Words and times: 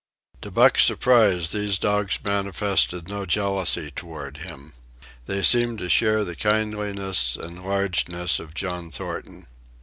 To 0.41 0.49
Buck's 0.49 0.83
surprise 0.83 1.51
these 1.51 1.77
dogs 1.77 2.17
manifested 2.23 3.07
no 3.07 3.23
jealousy 3.23 3.91
toward 3.91 4.37
him. 4.37 4.73
They 5.27 5.43
seemed 5.43 5.77
to 5.77 5.89
share 5.89 6.25
the 6.25 6.35
kindliness 6.35 7.35
and 7.35 7.61
largeness 7.61 8.39
of 8.39 8.55
John 8.55 8.89
Thornton. 8.89 9.45